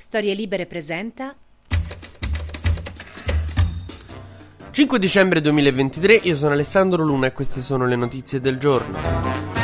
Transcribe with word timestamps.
Storie 0.00 0.32
Libere 0.32 0.66
presenta 0.66 1.34
5 4.70 4.98
dicembre 5.00 5.40
2023, 5.40 6.14
io 6.22 6.36
sono 6.36 6.52
Alessandro 6.52 7.02
Luna 7.02 7.26
e 7.26 7.32
queste 7.32 7.60
sono 7.60 7.84
le 7.84 7.96
notizie 7.96 8.40
del 8.40 8.58
giorno. 8.58 9.57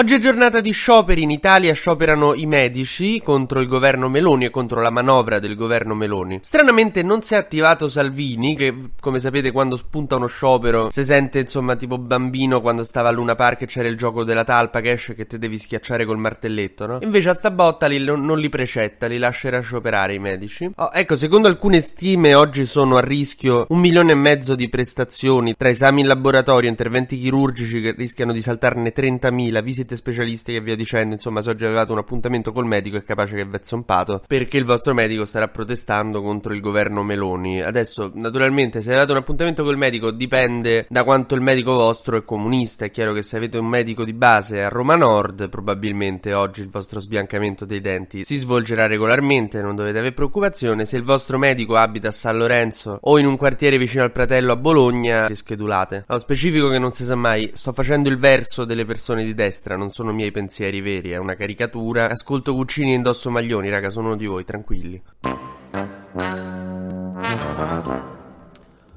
Oggi 0.00 0.14
è 0.14 0.18
giornata 0.18 0.62
di 0.62 0.70
scioperi 0.70 1.24
in 1.24 1.30
Italia, 1.30 1.74
scioperano 1.74 2.32
i 2.32 2.46
medici 2.46 3.20
contro 3.20 3.60
il 3.60 3.68
governo 3.68 4.08
Meloni 4.08 4.46
e 4.46 4.50
contro 4.50 4.80
la 4.80 4.88
manovra 4.88 5.38
del 5.38 5.54
governo 5.54 5.94
Meloni. 5.94 6.38
Stranamente 6.40 7.02
non 7.02 7.20
si 7.20 7.34
è 7.34 7.36
attivato 7.36 7.86
Salvini, 7.86 8.56
che 8.56 8.74
come 8.98 9.18
sapete 9.18 9.50
quando 9.50 9.76
spunta 9.76 10.16
uno 10.16 10.26
sciopero 10.26 10.88
si 10.90 11.04
sente 11.04 11.40
insomma 11.40 11.76
tipo 11.76 11.98
bambino 11.98 12.62
quando 12.62 12.82
stava 12.82 13.10
a 13.10 13.12
Luna 13.12 13.34
Park 13.34 13.60
e 13.60 13.66
c'era 13.66 13.88
il 13.88 13.98
gioco 13.98 14.24
della 14.24 14.42
talpa 14.42 14.80
che 14.80 14.92
esce 14.92 15.14
che 15.14 15.26
te 15.26 15.38
devi 15.38 15.58
schiacciare 15.58 16.06
col 16.06 16.16
martelletto, 16.16 16.86
no? 16.86 16.98
Invece 17.02 17.28
a 17.28 17.34
sta 17.34 17.50
botta 17.50 17.86
li, 17.86 18.02
non 18.02 18.38
li 18.38 18.48
precetta, 18.48 19.06
li 19.06 19.18
lascerà 19.18 19.60
scioperare 19.60 20.14
i 20.14 20.18
medici. 20.18 20.70
Oh, 20.76 20.88
ecco, 20.94 21.14
secondo 21.14 21.46
alcune 21.46 21.78
stime 21.80 22.32
oggi 22.32 22.64
sono 22.64 22.96
a 22.96 23.00
rischio 23.02 23.66
un 23.68 23.80
milione 23.80 24.12
e 24.12 24.14
mezzo 24.16 24.54
di 24.54 24.70
prestazioni 24.70 25.54
tra 25.54 25.68
esami 25.68 26.00
in 26.00 26.06
laboratorio, 26.06 26.70
interventi 26.70 27.20
chirurgici 27.20 27.82
che 27.82 27.92
rischiano 27.94 28.32
di 28.32 28.40
saltarne 28.40 28.94
30.000, 28.96 29.62
visite 29.62 29.88
visite 29.90 29.96
specialistiche 29.96 30.58
e 30.58 30.60
via 30.60 30.76
dicendo. 30.76 31.14
Insomma, 31.14 31.42
se 31.42 31.50
oggi 31.50 31.64
avevate 31.64 31.92
un 31.92 31.98
appuntamento 31.98 32.52
col 32.52 32.66
medico 32.66 32.96
è 32.96 33.02
capace 33.02 33.34
che 33.36 33.44
ve 33.44 33.60
zompato 33.62 34.22
perché 34.26 34.56
il 34.56 34.64
vostro 34.64 34.94
medico 34.94 35.24
starà 35.24 35.48
protestando 35.48 36.22
contro 36.22 36.52
il 36.52 36.60
governo 36.60 37.02
Meloni. 37.02 37.62
Adesso, 37.62 38.12
naturalmente, 38.14 38.82
se 38.82 38.94
avete 38.94 39.12
un 39.12 39.18
appuntamento 39.18 39.64
col 39.64 39.76
medico 39.76 40.10
dipende 40.10 40.86
da 40.88 41.04
quanto 41.04 41.34
il 41.34 41.40
medico 41.40 41.72
vostro 41.72 42.16
è 42.16 42.24
comunista. 42.24 42.84
È 42.84 42.90
chiaro 42.90 43.12
che 43.12 43.22
se 43.22 43.36
avete 43.36 43.58
un 43.58 43.66
medico 43.66 44.04
di 44.04 44.12
base 44.12 44.62
a 44.62 44.68
Roma 44.68 44.96
Nord, 44.96 45.48
probabilmente 45.48 46.32
oggi 46.32 46.60
il 46.60 46.68
vostro 46.68 47.00
sbiancamento 47.00 47.64
dei 47.64 47.80
denti 47.80 48.24
si 48.24 48.36
svolgerà 48.36 48.86
regolarmente, 48.86 49.62
non 49.62 49.74
dovete 49.74 49.98
avere 49.98 50.14
preoccupazione. 50.14 50.84
Se 50.84 50.96
il 50.96 51.02
vostro 51.02 51.38
medico 51.38 51.76
abita 51.76 52.08
a 52.08 52.12
San 52.12 52.38
Lorenzo 52.38 52.98
o 53.00 53.18
in 53.18 53.26
un 53.26 53.36
quartiere 53.36 53.78
vicino 53.78 54.02
al 54.02 54.12
Pratello 54.12 54.52
a 54.52 54.56
Bologna, 54.56 55.26
rischedulate. 55.26 56.04
Allo 56.06 56.18
specifico 56.18 56.68
che 56.68 56.78
non 56.78 56.92
si 56.92 57.04
sa 57.04 57.14
mai, 57.14 57.50
sto 57.54 57.72
facendo 57.72 58.08
il 58.08 58.18
verso 58.18 58.64
delle 58.64 58.84
persone 58.84 59.24
di 59.24 59.34
destra, 59.34 59.76
non 59.80 59.90
sono 59.90 60.12
miei 60.12 60.30
pensieri 60.30 60.82
veri, 60.82 61.10
è 61.10 61.16
una 61.16 61.34
caricatura. 61.34 62.10
Ascolto 62.10 62.52
Guccini 62.52 62.92
e 62.92 62.96
indosso 62.96 63.30
maglioni, 63.30 63.70
raga, 63.70 63.88
sono 63.88 64.08
uno 64.08 64.16
di 64.16 64.26
voi, 64.26 64.44
tranquilli. 64.44 65.02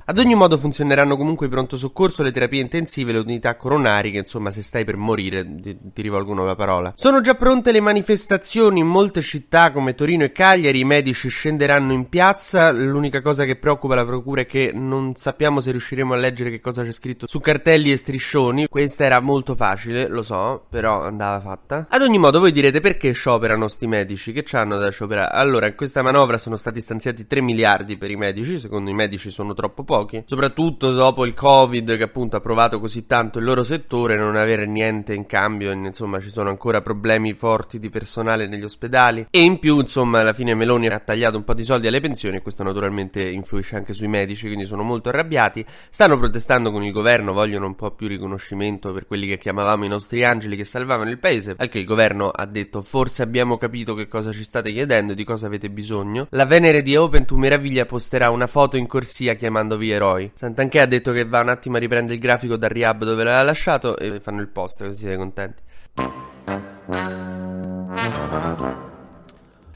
Ad 0.05 0.17
ogni 0.17 0.35
modo 0.35 0.57
funzioneranno 0.57 1.15
comunque 1.15 1.45
i 1.45 1.49
pronto 1.49 1.77
soccorso, 1.77 2.23
le 2.23 2.33
terapie 2.33 2.59
intensive, 2.59 3.13
le 3.13 3.19
unità 3.19 3.55
coronariche, 3.55 4.17
insomma 4.17 4.51
se 4.51 4.61
stai 4.61 4.83
per 4.83 4.97
morire 4.97 5.45
ti, 5.55 5.77
ti, 5.93 6.01
rivolgono 6.01 6.43
la 6.43 6.55
parola. 6.55 6.91
Sono 6.93 7.21
già 7.21 7.35
pronte 7.35 7.71
le 7.71 7.79
manifestazioni 7.79 8.81
in 8.81 8.87
molte 8.87 9.21
città 9.21 9.71
come 9.71 9.95
Torino 9.95 10.25
e 10.25 10.33
Cagliari, 10.33 10.79
i 10.79 10.83
medici 10.83 11.29
scenderanno 11.29 11.93
in 11.93 12.09
piazza, 12.09 12.71
l'unica 12.71 13.21
cosa 13.21 13.45
che 13.45 13.55
preoccupa 13.55 13.95
la 13.95 14.03
procura 14.03 14.41
è 14.41 14.45
che 14.45 14.71
non 14.73 15.15
sappiamo 15.15 15.61
se 15.61 15.71
riusciremo 15.71 16.13
a 16.13 16.17
leggere 16.17 16.49
che 16.49 16.59
cosa 16.59 16.83
c'è 16.83 16.91
scritto 16.91 17.25
su 17.25 17.39
cartelli 17.39 17.89
e 17.89 17.95
striscioni, 17.95 18.67
questa 18.67 19.05
era 19.05 19.21
molto 19.21 19.55
facile, 19.55 20.09
lo 20.09 20.21
so, 20.21 20.65
però 20.69 21.01
andava 21.03 21.39
fatta. 21.39 21.87
Ad 21.89 22.01
ogni 22.01 22.17
modo 22.17 22.41
voi 22.41 22.51
direte 22.51 22.81
perché 22.81 23.13
scioperano 23.13 23.69
sti 23.69 23.87
medici, 23.87 24.33
che 24.33 24.43
c'hanno 24.43 24.77
da 24.77 24.91
scioperare? 24.91 25.31
Allora 25.31 25.67
in 25.67 25.75
questa 25.75 26.01
manovra 26.01 26.37
sono 26.37 26.57
stati 26.57 26.81
stanziati 26.81 27.25
3 27.25 27.39
miliardi 27.39 27.95
per 27.95 28.11
i 28.11 28.17
medici, 28.17 28.59
secondo 28.59 28.89
i 28.89 28.93
medici 28.93 29.29
sono 29.29 29.53
troppo 29.53 29.83
pochi 29.83 29.91
pochi, 29.93 30.23
soprattutto 30.25 30.91
dopo 30.91 31.23
il 31.23 31.35
Covid 31.35 31.97
che 31.97 32.03
appunto 32.03 32.35
ha 32.35 32.39
provato 32.39 32.79
così 32.79 33.05
tanto 33.05 33.37
il 33.37 33.45
loro 33.45 33.61
settore, 33.61 34.17
non 34.17 34.35
avere 34.35 34.65
niente 34.65 35.13
in 35.13 35.27
cambio, 35.27 35.69
insomma 35.69 36.19
ci 36.19 36.31
sono 36.31 36.49
ancora 36.49 36.81
problemi 36.81 37.35
forti 37.35 37.77
di 37.77 37.91
personale 37.91 38.47
negli 38.47 38.63
ospedali. 38.63 39.27
E 39.29 39.41
in 39.43 39.59
più 39.59 39.79
insomma 39.79 40.21
alla 40.21 40.33
fine 40.33 40.55
Meloni 40.55 40.87
ha 40.87 40.97
tagliato 40.97 41.37
un 41.37 41.43
po' 41.43 41.53
di 41.53 41.63
soldi 41.63 41.85
alle 41.85 42.01
pensioni 42.01 42.37
e 42.37 42.41
questo 42.41 42.63
naturalmente 42.63 43.21
influisce 43.21 43.75
anche 43.75 43.93
sui 43.93 44.07
medici, 44.07 44.47
quindi 44.47 44.65
sono 44.65 44.81
molto 44.81 45.09
arrabbiati, 45.09 45.63
stanno 45.91 46.17
protestando 46.17 46.71
con 46.71 46.83
il 46.83 46.91
governo, 46.91 47.31
vogliono 47.31 47.67
un 47.67 47.75
po' 47.75 47.91
più 47.91 48.07
riconoscimento 48.07 48.93
per 48.93 49.05
quelli 49.05 49.27
che 49.27 49.37
chiamavamo 49.37 49.85
i 49.85 49.89
nostri 49.89 50.23
angeli 50.23 50.55
che 50.55 50.65
salvavano 50.65 51.11
il 51.11 51.19
paese, 51.19 51.53
al 51.55 51.69
che 51.69 51.77
il 51.77 51.85
governo 51.85 52.29
ha 52.29 52.45
detto 52.47 52.81
forse 52.81 53.21
abbiamo 53.21 53.57
capito 53.57 53.93
che 53.93 54.07
cosa 54.07 54.31
ci 54.31 54.41
state 54.41 54.71
chiedendo 54.71 55.11
e 55.11 55.15
di 55.15 55.23
cosa 55.23 55.45
avete 55.45 55.69
bisogno. 55.69 56.25
La 56.31 56.45
Venere 56.45 56.81
di 56.81 56.95
Open 56.95 57.25
to 57.25 57.37
Meraviglia 57.37 57.85
posterà 57.85 58.31
una 58.31 58.47
foto 58.47 58.75
in 58.75 58.87
corsia 58.87 59.35
chiamandovi 59.35 59.81
eroi. 59.89 60.31
Sant'Anché 60.33 60.79
ha 60.79 60.85
detto 60.85 61.11
che 61.11 61.25
va 61.25 61.41
un 61.41 61.49
attimo 61.49 61.77
a 61.77 61.79
riprendere 61.79 62.15
il 62.15 62.21
grafico 62.21 62.55
dal 62.57 62.69
rehab 62.69 63.03
dove 63.03 63.23
l'aveva 63.23 63.43
lasciato 63.43 63.97
e 63.97 64.19
fanno 64.19 64.41
il 64.41 64.49
post 64.49 64.83
così 64.83 64.99
siete 64.99 65.17
contenti. 65.17 65.61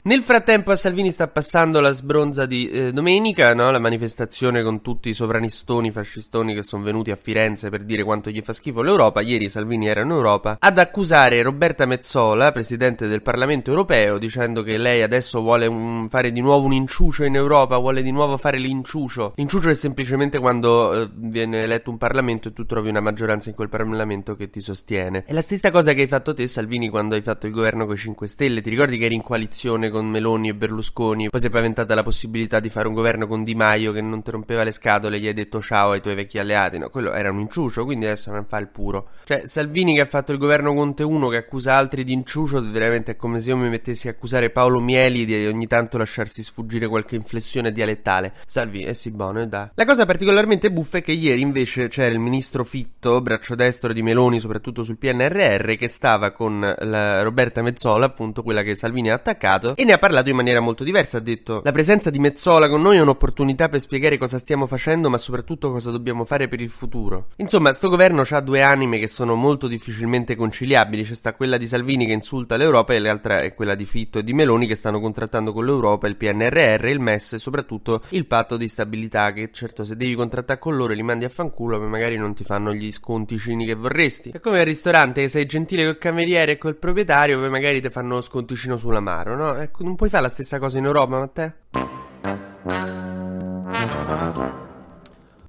Nel 0.00 0.22
frattempo 0.22 0.70
a 0.70 0.76
Salvini 0.76 1.10
sta 1.10 1.26
passando 1.26 1.80
la 1.80 1.90
sbronza 1.90 2.46
di 2.46 2.70
eh, 2.70 2.92
domenica, 2.92 3.52
no? 3.52 3.70
la 3.72 3.80
manifestazione 3.80 4.62
con 4.62 4.80
tutti 4.80 5.08
i 5.08 5.12
sovranistoni, 5.12 5.90
fascistoni 5.90 6.54
che 6.54 6.62
sono 6.62 6.84
venuti 6.84 7.10
a 7.10 7.16
Firenze 7.16 7.68
per 7.68 7.82
dire 7.82 8.04
quanto 8.04 8.30
gli 8.30 8.40
fa 8.40 8.52
schifo 8.52 8.80
l'Europa. 8.82 9.20
Ieri 9.20 9.50
Salvini 9.50 9.88
era 9.88 10.02
in 10.02 10.10
Europa 10.10 10.56
ad 10.60 10.78
accusare 10.78 11.42
Roberta 11.42 11.84
Mezzola, 11.84 12.52
presidente 12.52 13.08
del 13.08 13.22
Parlamento 13.22 13.70
europeo, 13.70 14.18
dicendo 14.18 14.62
che 14.62 14.78
lei 14.78 15.02
adesso 15.02 15.40
vuole 15.40 15.66
un, 15.66 16.08
fare 16.08 16.30
di 16.30 16.40
nuovo 16.40 16.66
un 16.66 16.72
inciucio 16.72 17.24
in 17.24 17.34
Europa, 17.34 17.76
vuole 17.76 18.02
di 18.02 18.12
nuovo 18.12 18.36
fare 18.36 18.58
l'inciucio. 18.58 19.32
L'inciucio 19.34 19.68
è 19.68 19.74
semplicemente 19.74 20.38
quando 20.38 20.92
eh, 20.92 21.10
viene 21.12 21.64
eletto 21.64 21.90
un 21.90 21.98
Parlamento 21.98 22.48
e 22.48 22.52
tu 22.52 22.64
trovi 22.64 22.88
una 22.88 23.00
maggioranza 23.00 23.48
in 23.48 23.56
quel 23.56 23.68
Parlamento 23.68 24.36
che 24.36 24.48
ti 24.48 24.60
sostiene. 24.60 25.24
È 25.26 25.32
la 25.32 25.42
stessa 25.42 25.72
cosa 25.72 25.92
che 25.92 26.02
hai 26.02 26.06
fatto 26.06 26.34
te, 26.34 26.46
Salvini, 26.46 26.88
quando 26.88 27.16
hai 27.16 27.22
fatto 27.22 27.46
il 27.46 27.52
governo 27.52 27.84
con 27.84 27.94
i 27.94 27.98
5 27.98 28.26
Stelle. 28.28 28.60
Ti 28.60 28.70
ricordi 28.70 28.96
che 28.96 29.06
eri 29.06 29.14
in 29.16 29.22
coalizione 29.22 29.87
con 29.90 29.98
con 29.98 30.08
Meloni 30.08 30.48
e 30.48 30.54
Berlusconi, 30.54 31.28
poi 31.28 31.40
si 31.40 31.48
è 31.48 31.50
paventata 31.50 31.94
la 31.94 32.04
possibilità 32.04 32.60
di 32.60 32.70
fare 32.70 32.86
un 32.86 32.94
governo 32.94 33.26
con 33.26 33.42
Di 33.42 33.54
Maio 33.56 33.92
che 33.92 34.00
non 34.00 34.22
ti 34.22 34.30
rompeva 34.30 34.62
le 34.62 34.70
scatole, 34.70 35.18
gli 35.18 35.26
hai 35.26 35.34
detto 35.34 35.60
ciao 35.60 35.90
ai 35.90 36.00
tuoi 36.00 36.14
vecchi 36.14 36.38
alleati, 36.38 36.78
no, 36.78 36.88
quello 36.88 37.12
era 37.12 37.30
un 37.30 37.40
inciucio, 37.40 37.84
quindi 37.84 38.06
adesso 38.06 38.30
non 38.30 38.44
fa 38.44 38.58
il 38.58 38.68
puro. 38.68 39.08
Cioè, 39.24 39.42
Salvini 39.46 39.94
che 39.94 40.02
ha 40.02 40.06
fatto 40.06 40.30
il 40.32 40.38
governo 40.38 40.72
Conte 40.72 41.02
1 41.02 41.28
che 41.28 41.36
accusa 41.36 41.74
altri 41.74 42.04
di 42.04 42.12
inciucio, 42.12 42.62
veramente 42.70 43.12
è 43.12 43.16
come 43.16 43.40
se 43.40 43.50
io 43.50 43.56
mi 43.56 43.68
mettessi 43.68 44.08
a 44.08 44.12
accusare 44.12 44.50
Paolo 44.50 44.80
Mieli 44.80 45.24
di 45.24 45.46
ogni 45.46 45.66
tanto 45.66 45.98
lasciarsi 45.98 46.42
sfuggire 46.42 46.86
qualche 46.86 47.16
inflessione 47.16 47.72
dialettale. 47.72 48.32
Salvi, 48.46 48.84
eh 48.84 48.94
sì, 48.94 49.10
buono, 49.10 49.40
e 49.40 49.48
da. 49.48 49.70
La 49.74 49.84
cosa 49.84 50.06
particolarmente 50.06 50.70
buffa 50.70 50.98
è 50.98 51.02
che 51.02 51.12
ieri 51.12 51.40
invece 51.40 51.88
c'era 51.88 52.12
il 52.12 52.20
ministro 52.20 52.62
Fitto, 52.64 53.20
braccio 53.20 53.54
destro 53.54 53.92
di 53.92 54.02
Meloni, 54.02 54.38
soprattutto 54.38 54.82
sul 54.84 54.96
PNRR, 54.96 55.74
che 55.74 55.88
stava 55.88 56.30
con 56.30 56.60
la 56.78 57.22
Roberta 57.22 57.62
Mezzola, 57.62 58.06
appunto 58.06 58.42
quella 58.42 58.62
che 58.62 58.76
Salvini 58.76 59.10
ha 59.10 59.14
attaccato, 59.14 59.74
e 59.78 59.84
ne 59.84 59.92
ha 59.92 59.98
parlato 59.98 60.28
in 60.28 60.34
maniera 60.34 60.58
molto 60.58 60.82
diversa. 60.82 61.18
Ha 61.18 61.20
detto: 61.20 61.60
La 61.62 61.70
presenza 61.70 62.10
di 62.10 62.18
Mezzola 62.18 62.68
con 62.68 62.82
noi 62.82 62.96
è 62.96 63.00
un'opportunità 63.00 63.68
per 63.68 63.78
spiegare 63.78 64.18
cosa 64.18 64.36
stiamo 64.36 64.66
facendo, 64.66 65.08
ma 65.08 65.18
soprattutto 65.18 65.70
cosa 65.70 65.92
dobbiamo 65.92 66.24
fare 66.24 66.48
per 66.48 66.60
il 66.60 66.68
futuro. 66.68 67.28
Insomma, 67.36 67.70
sto 67.70 67.88
governo 67.88 68.24
ha 68.28 68.40
due 68.40 68.60
anime 68.60 68.98
che 68.98 69.06
sono 69.06 69.36
molto 69.36 69.68
difficilmente 69.68 70.34
conciliabili. 70.34 71.04
C'è 71.04 71.14
sta 71.14 71.34
quella 71.34 71.56
di 71.56 71.68
Salvini 71.68 72.06
che 72.06 72.12
insulta 72.12 72.56
l'Europa 72.56 72.92
e 72.92 72.98
l'altra 72.98 73.42
è 73.42 73.54
quella 73.54 73.76
di 73.76 73.84
Fitto 73.84 74.18
e 74.18 74.24
di 74.24 74.34
Meloni 74.34 74.66
che 74.66 74.74
stanno 74.74 74.98
contrattando 74.98 75.52
con 75.52 75.64
l'Europa 75.64 76.08
il 76.08 76.16
PNRR, 76.16 76.84
il 76.86 76.98
MES 76.98 77.34
e 77.34 77.38
soprattutto 77.38 78.02
il 78.08 78.26
patto 78.26 78.56
di 78.56 78.66
stabilità. 78.66 79.32
Che 79.32 79.50
certo, 79.52 79.84
se 79.84 79.96
devi 79.96 80.16
contrattare 80.16 80.58
con 80.58 80.74
loro 80.74 80.92
li 80.92 81.04
mandi 81.04 81.24
a 81.24 81.28
fanculo, 81.28 81.78
ma 81.78 81.86
magari 81.86 82.16
non 82.16 82.34
ti 82.34 82.42
fanno 82.42 82.74
gli 82.74 82.90
sconticini 82.90 83.64
che 83.64 83.74
vorresti. 83.74 84.30
È 84.30 84.40
come 84.40 84.58
al 84.58 84.64
ristorante 84.64 85.20
che 85.20 85.28
sei 85.28 85.46
gentile 85.46 85.84
col 85.84 85.98
cameriere 85.98 86.52
e 86.52 86.58
col 86.58 86.74
proprietario, 86.74 87.38
poi 87.38 87.48
magari 87.48 87.80
ti 87.80 87.90
fanno 87.90 88.20
sconticino 88.20 88.76
sull'amaro, 88.76 89.36
no? 89.36 89.54
Ecco 89.54 89.67
non 89.78 89.94
puoi 89.94 90.08
fare 90.08 90.22
la 90.22 90.28
stessa 90.28 90.58
cosa 90.58 90.78
in 90.78 90.84
Europa, 90.84 91.18
Matteo? 91.18 92.97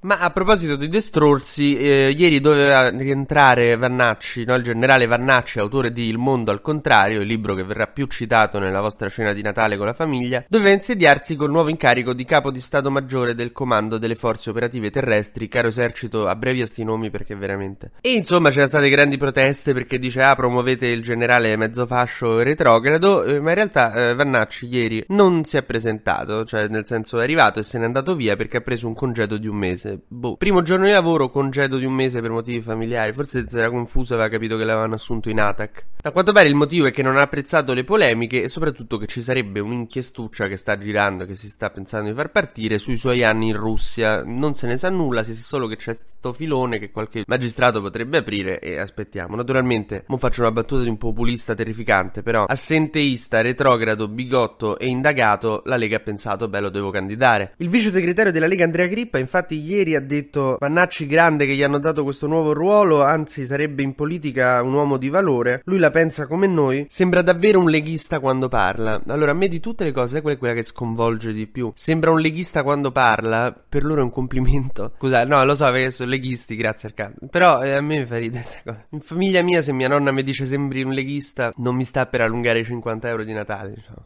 Ma 0.01 0.17
a 0.19 0.29
proposito 0.29 0.77
di 0.77 0.87
destrorsi, 0.87 1.77
eh, 1.77 2.15
ieri 2.17 2.39
doveva 2.39 2.87
rientrare 2.87 3.75
Vannacci, 3.75 4.45
no? 4.45 4.55
il 4.55 4.63
generale 4.63 5.07
Vannacci, 5.07 5.59
autore 5.59 5.91
di 5.91 6.07
Il 6.07 6.17
mondo 6.17 6.51
al 6.51 6.61
contrario, 6.61 7.19
il 7.19 7.27
libro 7.27 7.53
che 7.53 7.65
verrà 7.65 7.85
più 7.85 8.05
citato 8.05 8.59
nella 8.59 8.79
vostra 8.79 9.09
cena 9.09 9.33
di 9.33 9.41
Natale 9.41 9.75
con 9.75 9.85
la 9.85 9.91
famiglia, 9.91 10.45
doveva 10.47 10.71
insediarsi 10.71 11.35
col 11.35 11.51
nuovo 11.51 11.67
incarico 11.67 12.13
di 12.13 12.23
capo 12.23 12.49
di 12.49 12.61
Stato 12.61 12.89
Maggiore 12.89 13.35
del 13.35 13.51
Comando 13.51 13.97
delle 13.97 14.15
Forze 14.15 14.51
Operative 14.51 14.89
Terrestri, 14.89 15.49
caro 15.49 15.67
esercito, 15.67 16.29
abbrevi 16.29 16.61
a 16.61 16.65
sti 16.65 16.85
nomi 16.85 17.09
perché 17.09 17.35
veramente... 17.35 17.91
E 17.99 18.13
insomma 18.13 18.51
c'erano 18.51 18.69
state 18.69 18.89
grandi 18.89 19.17
proteste 19.17 19.73
perché 19.73 19.99
dice 19.99 20.21
ah 20.21 20.33
promuovete 20.33 20.87
il 20.87 21.03
generale 21.03 21.57
mezzo 21.57 21.85
fascio 21.85 22.41
retrogrado, 22.41 23.25
eh, 23.25 23.41
ma 23.41 23.49
in 23.49 23.55
realtà 23.55 23.93
eh, 23.93 24.15
Vannacci 24.15 24.65
ieri 24.65 25.03
non 25.09 25.43
si 25.43 25.57
è 25.57 25.63
presentato, 25.63 26.45
cioè 26.45 26.69
nel 26.69 26.85
senso 26.85 27.19
è 27.19 27.23
arrivato 27.23 27.59
e 27.59 27.63
se 27.63 27.77
n'è 27.77 27.83
andato 27.83 28.15
via 28.15 28.37
perché 28.37 28.55
ha 28.55 28.61
preso 28.61 28.87
un 28.87 28.93
congedo 28.93 29.35
di 29.35 29.47
un 29.47 29.57
mese 29.57 29.87
forse, 29.89 30.01
boh. 30.07 30.37
Primo 30.37 30.61
giorno 30.61 30.85
di 30.85 30.91
lavoro, 30.91 31.29
congedo 31.29 31.77
di 31.77 31.85
un 31.85 31.93
mese 31.93 32.21
per 32.21 32.29
motivi 32.29 32.61
familiari. 32.61 33.13
Forse 33.13 33.45
si 33.47 33.57
era 33.57 33.69
confuso 33.69 34.13
e 34.13 34.15
aveva 34.17 34.29
capito 34.29 34.57
che 34.57 34.63
l'avevano 34.63 34.93
assunto 34.93 35.29
in 35.29 35.39
ATAC. 35.39 35.85
A 36.03 36.11
quanto 36.11 36.31
pare 36.31 36.47
il 36.47 36.55
motivo 36.55 36.85
è 36.85 36.91
che 36.91 37.01
non 37.01 37.17
ha 37.17 37.21
apprezzato 37.21 37.73
le 37.73 37.83
polemiche 37.83 38.43
e 38.43 38.47
soprattutto 38.47 38.97
che 38.97 39.07
ci 39.07 39.21
sarebbe 39.21 39.59
un'inchiestuccia 39.59 40.47
che 40.47 40.55
sta 40.55 40.77
girando, 40.77 41.25
che 41.25 41.35
si 41.35 41.47
sta 41.47 41.69
pensando 41.69 42.09
di 42.09 42.15
far 42.15 42.31
partire 42.31 42.77
sui 42.77 42.95
suoi 42.95 43.23
anni 43.23 43.49
in 43.49 43.55
Russia. 43.55 44.23
Non 44.23 44.53
se 44.53 44.67
ne 44.67 44.77
sa 44.77 44.89
nulla, 44.89 45.23
si 45.23 45.33
sa 45.33 45.41
solo 45.41 45.67
che 45.67 45.75
c'è 45.75 45.93
sto 45.93 46.33
filone 46.33 46.79
che 46.79 46.91
qualche 46.91 47.23
magistrato 47.25 47.81
potrebbe 47.81 48.17
aprire 48.17 48.59
e 48.59 48.77
aspettiamo. 48.77 49.35
Naturalmente, 49.35 50.03
mo 50.07 50.17
faccio 50.17 50.41
una 50.41 50.51
battuta 50.51 50.83
di 50.83 50.89
un 50.89 50.97
populista 50.97 51.55
terrificante, 51.55 52.23
però 52.23 52.45
assenteista, 52.45 53.41
retrogrado, 53.41 54.07
bigotto 54.07 54.77
e 54.77 54.87
indagato, 54.87 55.61
la 55.65 55.77
Lega 55.77 55.97
ha 55.97 56.01
pensato, 56.01 56.47
beh, 56.47 56.59
lo 56.59 56.69
devo 56.69 56.91
candidare. 56.91 57.53
Il 57.57 57.69
vice 57.69 57.89
segretario 57.89 58.31
della 58.31 58.47
Lega 58.47 58.63
Andrea 58.63 58.87
Crippa 58.87 59.17
infatti 59.17 59.59
ieri 59.59 59.78
ha 59.95 60.01
detto 60.01 60.57
Vannacci 60.59 61.07
grande 61.07 61.45
che 61.45 61.53
gli 61.53 61.63
hanno 61.63 61.79
dato 61.79 62.03
questo 62.03 62.27
nuovo 62.27 62.53
ruolo, 62.53 63.03
anzi 63.03 63.45
sarebbe 63.45 63.83
in 63.83 63.95
politica 63.95 64.61
un 64.61 64.73
uomo 64.73 64.97
di 64.97 65.09
valore. 65.09 65.61
Lui 65.65 65.79
la 65.79 65.91
pensa 65.91 66.27
come 66.27 66.47
noi. 66.47 66.85
Sembra 66.89 67.21
davvero 67.21 67.59
un 67.59 67.69
leghista 67.69 68.19
quando 68.19 68.47
parla. 68.47 69.01
Allora, 69.07 69.31
a 69.31 69.33
me 69.33 69.47
di 69.47 69.59
tutte 69.59 69.83
le 69.83 69.91
cose, 69.91 70.21
quella 70.21 70.35
è 70.35 70.39
quella 70.39 70.53
che 70.53 70.63
sconvolge 70.63 71.33
di 71.33 71.47
più. 71.47 71.71
Sembra 71.75 72.11
un 72.11 72.19
leghista 72.19 72.63
quando 72.63 72.91
parla, 72.91 73.53
per 73.67 73.83
loro 73.83 74.01
è 74.01 74.03
un 74.03 74.11
complimento. 74.11 74.93
Scusate, 74.97 75.27
no, 75.27 75.43
lo 75.45 75.55
so 75.55 75.71
perché 75.71 75.91
sono 75.91 76.09
leghisti, 76.09 76.55
grazie 76.55 76.89
al 76.89 76.93
cazzo. 76.93 77.27
Però 77.29 77.61
eh, 77.63 77.71
a 77.71 77.81
me 77.81 77.99
mi 77.99 78.05
fa 78.05 78.17
ridere 78.17 78.43
questa 78.43 78.61
cosa. 78.63 78.85
In 78.89 79.01
famiglia 79.01 79.41
mia, 79.41 79.61
se 79.61 79.71
mia 79.71 79.87
nonna 79.87 80.11
mi 80.11 80.23
dice 80.23 80.45
sembri 80.45 80.83
un 80.83 80.93
leghista, 80.93 81.51
non 81.57 81.75
mi 81.75 81.85
sta 81.85 82.05
per 82.05 82.21
allungare 82.21 82.59
i 82.59 82.65
50 82.65 83.07
euro 83.07 83.23
di 83.23 83.33
Natale. 83.33 83.73
Diciamo. 83.73 84.05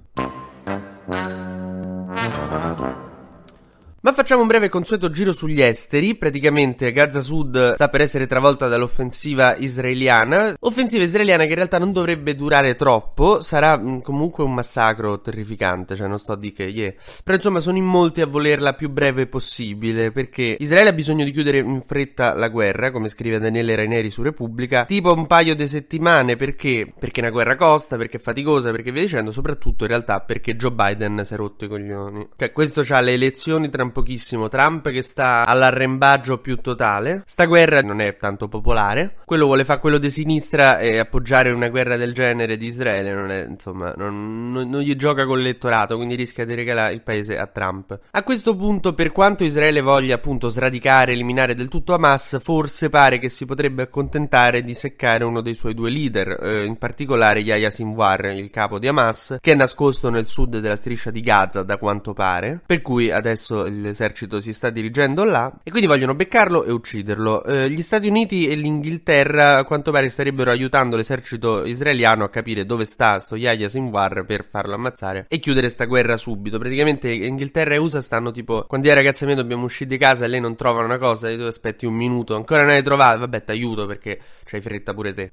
Ma 4.05 4.11
facciamo 4.11 4.41
un 4.41 4.47
breve 4.47 4.67
consueto 4.67 5.09
giro 5.09 5.31
sugli 5.31 5.61
esteri. 5.61 6.15
Praticamente 6.15 6.91
Gaza 6.91 7.21
Sud 7.21 7.75
sta 7.75 7.88
per 7.88 8.01
essere 8.01 8.27
travolta 8.27 8.67
dall'offensiva 8.67 9.55
israeliana. 9.55 10.55
Offensiva 10.59 11.05
israeliana 11.05 11.44
che 11.44 11.51
in 11.51 11.55
realtà 11.55 11.79
non 11.79 11.94
dovrebbe 11.94 12.35
durare 12.35 12.75
troppo. 12.75 13.39
Sarà 13.39 13.81
comunque 14.01 14.44
un 14.44 14.55
massacro 14.55 15.21
terrificante. 15.21 15.95
Cioè, 15.95 16.09
non 16.09 16.19
sto 16.19 16.33
a 16.33 16.38
dire 16.38 16.51
che 16.51 16.63
yeah. 16.63 16.94
Però 17.23 17.38
insomma, 17.38 17.61
sono 17.61 17.77
in 17.77 17.85
molti 17.85 18.19
a 18.19 18.25
volerla 18.25 18.73
più 18.73 18.89
breve 18.89 19.27
possibile. 19.27 20.11
Perché 20.11 20.57
Israele 20.59 20.89
ha 20.89 20.94
bisogno 20.94 21.23
di 21.23 21.31
chiudere 21.31 21.59
in 21.59 21.81
fretta 21.81 22.33
la 22.33 22.50
guerra, 22.50 22.91
come 22.91 23.07
scrive 23.07 23.39
Daniele 23.39 23.73
Raineri 23.73 24.09
su 24.09 24.21
Repubblica. 24.21 24.83
Tipo 24.83 25.13
un 25.13 25.27
paio 25.27 25.55
di 25.55 25.65
settimane. 25.65 26.35
Perché? 26.35 26.94
Perché 27.00 27.21
una 27.21 27.29
guerra 27.29 27.55
costa, 27.55 27.95
perché 27.95 28.17
è 28.17 28.19
faticosa, 28.19 28.69
perché 28.71 28.91
via 28.91 29.03
dicendo. 29.03 29.31
Soprattutto 29.31 29.85
in 29.85 29.91
realtà 29.91 30.19
perché 30.19 30.57
Joe 30.57 30.73
Biden 30.73 31.21
si 31.23 31.33
è 31.35 31.38
rotto 31.38 31.63
i 31.63 31.69
coglioni. 31.69 32.27
Cioè, 32.35 32.51
questo 32.51 32.83
ha 32.89 33.00
le 33.00 33.13
elezioni 33.13 33.69
tra 33.69 33.81
un 33.81 33.91
pochissimo. 33.94 34.50
Trump 34.50 34.90
che 34.90 35.01
sta 35.01 35.45
all'arrembaggio 35.45 36.40
più 36.40 36.57
totale. 36.57 37.24
Sta 37.25 37.45
guerra 37.45 37.80
non 37.80 38.01
è 38.01 38.18
tanto 38.18 38.50
popolare. 38.50 39.16
Quello 39.24 39.45
vuole 39.45 39.63
fare 39.63 39.80
quello 39.80 39.98
di 39.98 40.10
sinistra 40.10 40.80
e 40.80 40.98
appoggiare 40.98 41.51
una 41.51 41.69
guerra 41.69 41.95
del 41.95 42.13
genere 42.13 42.57
di 42.57 42.68
Israele. 42.68 43.13
Non 43.13 43.31
è, 43.31 43.45
insomma, 43.48 43.94
non, 43.95 44.51
non, 44.51 44.69
non 44.69 44.81
gli 44.81 44.95
gioca 44.95 45.25
con 45.25 45.38
l'elettorato, 45.38 45.95
quindi 45.95 46.16
rischia 46.16 46.45
di 46.45 46.56
regalare 46.56 46.94
il 46.94 47.01
paese 47.01 47.38
a 47.38 47.48
Trump. 47.48 47.98
A 48.12 48.24
questo 48.24 48.56
punto, 48.56 48.94
per 48.94 49.12
quanto 49.12 49.44
Israele 49.44 49.81
voglia 49.81 50.16
appunto 50.16 50.50
sradicare, 50.50 51.13
eliminare 51.13 51.56
del 51.56 51.68
tutto 51.69 51.94
Hamas, 51.94 52.39
forse 52.42 52.89
pare 52.89 53.19
che 53.19 53.30
si 53.30 53.46
potrebbe 53.46 53.84
accontentare 53.84 54.63
di 54.63 54.74
seccare 54.74 55.24
uno 55.24 55.42
dei 55.42 55.56
suoi 55.56 55.74
due 55.74 55.89
leader, 55.89 56.39
eh, 56.42 56.66
in 56.66 56.78
particolare 56.78 57.39
Yahya 57.39 57.69
Sinwar, 57.69 58.25
il 58.25 58.50
capo 58.50 58.80
di 58.80 58.88
Hamas, 58.88 59.38
che 59.39 59.51
è 59.51 59.56
nascosto 59.56 60.10
nel 60.10 60.28
sud 60.28 60.57
della 60.60 60.75
striscia 60.75 61.12
di 61.12 61.22
Gaza, 61.22 61.63
da 61.63 61.78
quanto 61.78 62.13
pare. 62.13 62.62
Per 62.66 62.81
cui 62.81 63.12
adesso 63.12 63.66
il 63.66 63.82
l'esercito 63.83 64.39
si 64.39 64.51
sta 64.53 64.69
dirigendo 64.69 65.24
là 65.24 65.53
e 65.63 65.69
quindi 65.69 65.88
vogliono 65.88 66.15
beccarlo 66.15 66.63
e 66.63 66.71
ucciderlo. 66.71 67.44
Eh, 67.44 67.69
gli 67.69 67.81
Stati 67.81 68.07
Uniti 68.07 68.47
e 68.47 68.56
l'Inghilterra 68.56 69.57
a 69.57 69.63
quanto 69.63 69.91
pare 69.91 70.09
starebbero 70.09 70.50
aiutando 70.50 70.95
l'esercito 70.95 71.65
israeliano 71.65 72.24
a 72.24 72.30
capire 72.30 72.65
dove 72.65 72.85
sta 72.85 73.19
sto 73.19 73.35
Yahya 73.35 73.69
Sinwar 73.69 74.25
per 74.25 74.45
farlo 74.50 74.74
ammazzare 74.74 75.25
e 75.27 75.39
chiudere 75.39 75.69
sta 75.69 75.85
guerra 75.85 76.18
subito. 76.18 76.57
Praticamente 76.57 77.12
Inghilterra 77.12 77.75
e 77.75 77.77
USA 77.77 78.01
stanno 78.01 78.31
tipo 78.31 78.65
quando 78.68 78.88
io 78.88 78.94
ragazza 78.94 79.25
mia 79.25 79.35
dobbiamo 79.35 79.65
uscire 79.65 79.89
di 79.89 79.97
casa 79.97 80.25
e 80.25 80.27
lei 80.27 80.39
non 80.39 80.56
trova 80.56 80.81
una 80.81 80.97
cosa 80.97 81.29
e 81.29 81.38
tu 81.38 81.44
aspetti 81.44 81.86
un 81.86 81.94
minuto, 81.94 82.36
ancora 82.36 82.62
non 82.63 82.71
hai 82.71 82.83
trovato, 82.83 83.19
vabbè 83.19 83.44
ti 83.44 83.51
aiuto 83.51 83.86
perché 83.86 84.19
c'hai 84.45 84.62
fretta 84.62 84.94
pure 84.94 85.13
te. 85.13 85.31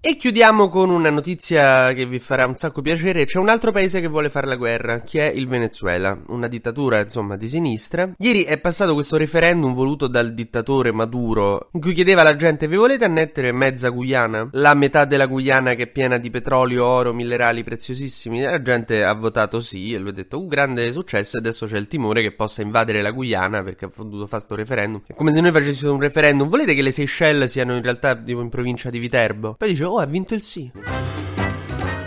E 0.00 0.14
chiudiamo 0.14 0.68
con 0.68 0.90
una 0.90 1.10
notizia 1.10 1.92
che 1.92 2.06
vi 2.06 2.20
farà 2.20 2.46
un 2.46 2.54
sacco 2.54 2.80
piacere. 2.82 3.24
C'è 3.24 3.40
un 3.40 3.48
altro 3.48 3.72
paese 3.72 4.00
che 4.00 4.06
vuole 4.06 4.30
fare 4.30 4.46
la 4.46 4.54
guerra, 4.54 5.00
che 5.00 5.28
è 5.28 5.34
il 5.34 5.48
Venezuela, 5.48 6.16
una 6.28 6.46
dittatura 6.46 7.00
insomma 7.00 7.36
di 7.36 7.48
sinistra. 7.48 8.08
Ieri 8.16 8.44
è 8.44 8.60
passato 8.60 8.94
questo 8.94 9.16
referendum 9.16 9.74
voluto 9.74 10.06
dal 10.06 10.34
dittatore 10.34 10.92
Maduro, 10.92 11.70
in 11.72 11.80
cui 11.80 11.94
chiedeva 11.94 12.20
alla 12.20 12.36
gente: 12.36 12.68
Vi 12.68 12.76
volete 12.76 13.06
annettere 13.06 13.50
mezza 13.50 13.88
Guyana? 13.88 14.50
La 14.52 14.72
metà 14.74 15.04
della 15.04 15.26
Guyana 15.26 15.74
che 15.74 15.82
è 15.82 15.86
piena 15.88 16.16
di 16.16 16.30
petrolio, 16.30 16.86
oro, 16.86 17.12
minerali 17.12 17.64
preziosissimi. 17.64 18.42
La 18.42 18.62
gente 18.62 19.02
ha 19.02 19.14
votato 19.14 19.58
sì 19.58 19.94
e 19.94 19.98
lui 19.98 20.10
ha 20.10 20.12
detto: 20.12 20.38
Un 20.38 20.46
grande 20.46 20.92
successo. 20.92 21.36
E 21.36 21.40
adesso 21.40 21.66
c'è 21.66 21.76
il 21.76 21.88
timore 21.88 22.22
che 22.22 22.30
possa 22.30 22.62
invadere 22.62 23.02
la 23.02 23.10
Guyana 23.10 23.64
perché 23.64 23.86
ha 23.86 23.90
voluto 23.92 24.28
fare 24.28 24.44
questo 24.44 24.54
referendum. 24.54 25.02
È 25.08 25.14
come 25.14 25.34
se 25.34 25.40
noi 25.40 25.50
facessimo 25.50 25.92
un 25.92 26.00
referendum. 26.00 26.48
Volete 26.48 26.76
che 26.76 26.82
le 26.82 26.92
Seychelles 26.92 27.50
siano 27.50 27.74
in 27.74 27.82
realtà 27.82 28.14
tipo 28.14 28.40
in 28.40 28.48
provincia 28.48 28.90
di 28.90 29.00
Viterbo? 29.00 29.56
Poi 29.58 29.70
dice: 29.70 29.86
Oh, 29.88 30.00
ha 30.00 30.04
vinto 30.04 30.34
il 30.34 30.42
sì. 30.42 30.70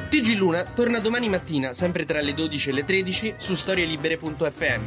TG 0.09 0.35
Luna 0.35 0.65
torna 0.65 0.99
domani 0.99 1.29
mattina, 1.29 1.73
sempre 1.73 2.05
tra 2.05 2.21
le 2.21 2.35
12 2.35 2.69
e 2.69 2.73
le 2.73 2.83
13, 2.83 3.35
su 3.37 3.55
storielibere.fm. 3.55 4.83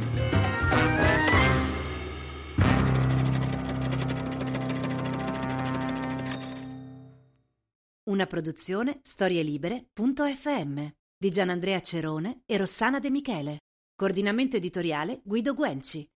Una 8.03 8.25
produzione 8.27 8.99
storielibere.fm 9.01 10.87
di 11.17 11.29
Gianandrea 11.29 11.81
Cerone 11.81 12.43
e 12.45 12.55
Rossana 12.55 12.99
De 12.99 13.09
Michele. 13.09 13.57
Coordinamento 13.93 14.55
editoriale 14.55 15.19
Guido 15.23 15.53
Guenci. 15.53 16.07